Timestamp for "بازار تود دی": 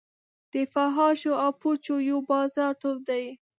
2.29-3.25